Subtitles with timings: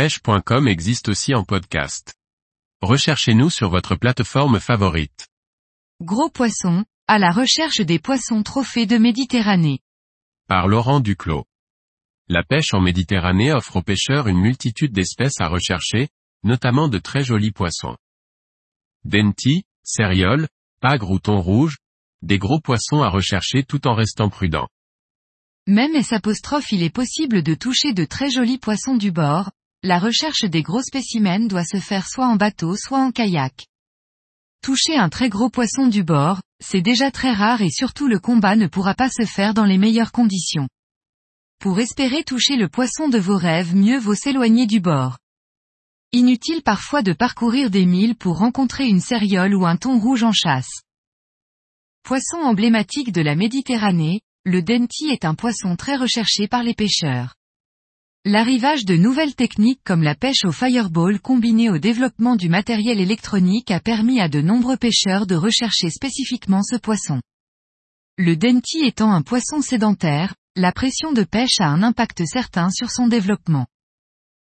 [0.00, 2.14] pêche.com existe aussi en podcast.
[2.80, 5.28] Recherchez-nous sur votre plateforme favorite.
[6.00, 9.80] Gros poissons, à la recherche des poissons trophées de Méditerranée.
[10.48, 11.44] Par Laurent Duclos.
[12.28, 16.08] La pêche en Méditerranée offre aux pêcheurs une multitude d'espèces à rechercher,
[16.44, 17.98] notamment de très jolis poissons.
[19.04, 20.48] Denti, céréoles,
[20.80, 21.76] pagre ou thon rouge,
[22.22, 24.66] des gros poissons à rechercher tout en restant prudent.
[25.66, 29.50] Même S apostrophe il est possible de toucher de très jolis poissons du bord,
[29.82, 33.66] la recherche des gros spécimens doit se faire soit en bateau soit en kayak.
[34.62, 38.56] Toucher un très gros poisson du bord, c'est déjà très rare et surtout le combat
[38.56, 40.68] ne pourra pas se faire dans les meilleures conditions.
[41.60, 45.16] Pour espérer toucher le poisson de vos rêves mieux vaut s'éloigner du bord.
[46.12, 50.32] Inutile parfois de parcourir des milles pour rencontrer une céréole ou un thon rouge en
[50.32, 50.82] chasse.
[52.02, 57.34] Poisson emblématique de la Méditerranée, le denti est un poisson très recherché par les pêcheurs.
[58.26, 63.70] L'arrivage de nouvelles techniques comme la pêche au fireball combinée au développement du matériel électronique
[63.70, 67.22] a permis à de nombreux pêcheurs de rechercher spécifiquement ce poisson.
[68.18, 72.90] Le denti étant un poisson sédentaire, la pression de pêche a un impact certain sur
[72.90, 73.66] son développement.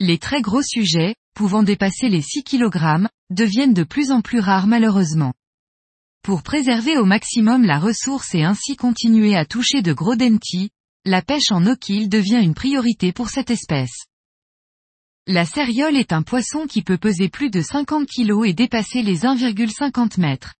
[0.00, 4.66] Les très gros sujets, pouvant dépasser les 6 kg, deviennent de plus en plus rares
[4.66, 5.32] malheureusement.
[6.22, 10.68] Pour préserver au maximum la ressource et ainsi continuer à toucher de gros dentis,
[11.06, 14.06] la pêche en eau-kill devient une priorité pour cette espèce.
[15.28, 19.20] La céréole est un poisson qui peut peser plus de 50 kg et dépasser les
[19.20, 20.54] 1,50 mètres.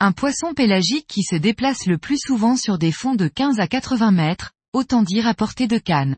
[0.00, 3.68] Un poisson pélagique qui se déplace le plus souvent sur des fonds de 15 à
[3.68, 6.16] 80 mètres, autant dire à portée de canne.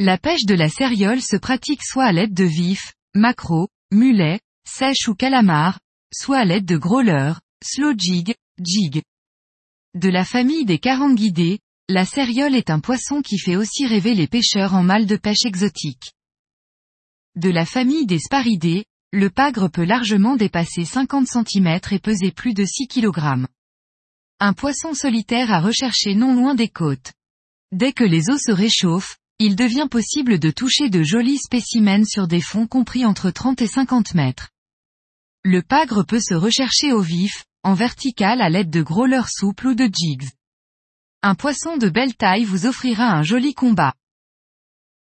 [0.00, 5.06] La pêche de la céréole se pratique soit à l'aide de vifs, macros, mulets, sèches
[5.06, 5.78] ou calamars,
[6.12, 9.02] soit à l'aide de growlers, slow jig, jig.
[9.94, 11.60] De la famille des caranguidés,
[11.90, 15.44] la céréole est un poisson qui fait aussi rêver les pêcheurs en mal de pêche
[15.44, 16.12] exotique.
[17.34, 22.54] De la famille des sparidés, le pagre peut largement dépasser 50 cm et peser plus
[22.54, 23.44] de 6 kg.
[24.38, 27.12] Un poisson solitaire à rechercher non loin des côtes.
[27.72, 32.28] Dès que les eaux se réchauffent, il devient possible de toucher de jolis spécimens sur
[32.28, 34.50] des fonds compris entre 30 et 50 mètres.
[35.42, 39.74] Le pagre peut se rechercher au vif, en vertical à l'aide de growlers souples ou
[39.74, 40.28] de jigs.
[41.22, 43.92] Un poisson de belle taille vous offrira un joli combat.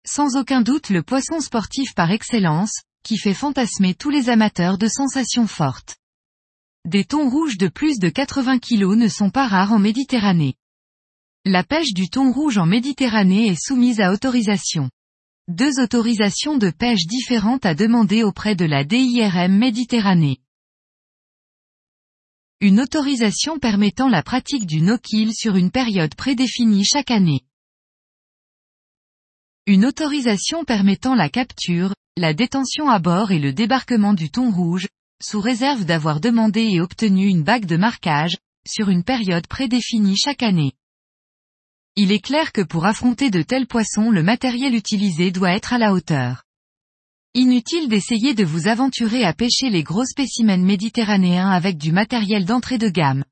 [0.06, 4.90] Sans aucun doute le poisson sportif par excellence, qui fait fantasmer tous les amateurs de
[4.90, 5.96] sensations fortes.
[6.84, 10.56] Des thons rouges de plus de 80 kg ne sont pas rares en Méditerranée.
[11.46, 14.90] La pêche du thon rouge en Méditerranée est soumise à autorisation.
[15.48, 20.42] Deux autorisations de pêche différentes à demander auprès de la DIRM Méditerranée.
[22.64, 27.42] Une autorisation permettant la pratique du no-kill sur une période prédéfinie chaque année.
[29.66, 34.88] Une autorisation permettant la capture, la détention à bord et le débarquement du thon rouge,
[35.24, 40.44] sous réserve d'avoir demandé et obtenu une bague de marquage, sur une période prédéfinie chaque
[40.44, 40.74] année.
[41.96, 45.80] Il est clair que pour affronter de tels poissons le matériel utilisé doit être à
[45.80, 46.44] la hauteur.
[47.34, 52.78] Inutile d'essayer de vous aventurer à pêcher les gros spécimens méditerranéens avec du matériel d'entrée
[52.78, 53.24] de gamme.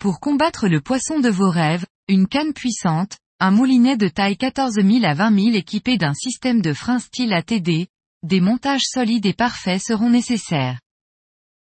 [0.00, 4.74] Pour combattre le poisson de vos rêves, une canne puissante, un moulinet de taille 14
[4.82, 7.86] 000 à 20 000 équipé d'un système de frein style ATD,
[8.24, 10.80] des montages solides et parfaits seront nécessaires.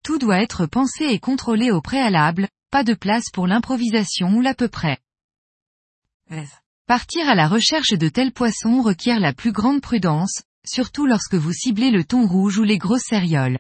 [0.03, 4.55] Tout doit être pensé et contrôlé au préalable, pas de place pour l'improvisation ou l'à
[4.55, 4.99] peu près.
[6.89, 11.53] Partir à la recherche de tels poissons requiert la plus grande prudence, surtout lorsque vous
[11.53, 13.59] ciblez le thon rouge ou les grosses cérioles.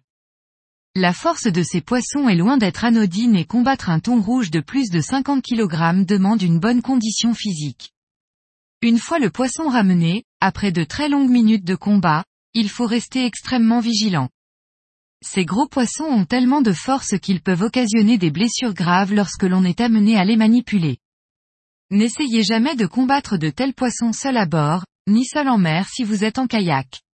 [0.94, 4.60] La force de ces poissons est loin d'être anodine et combattre un thon rouge de
[4.60, 7.92] plus de 50 kg demande une bonne condition physique.
[8.82, 12.24] Une fois le poisson ramené, après de très longues minutes de combat,
[12.54, 14.30] il faut rester extrêmement vigilant.
[15.22, 19.64] Ces gros poissons ont tellement de force qu'ils peuvent occasionner des blessures graves lorsque l'on
[19.64, 20.98] est amené à les manipuler.
[21.90, 26.02] N'essayez jamais de combattre de tels poissons seul à bord, ni seul en mer si
[26.02, 27.05] vous êtes en kayak.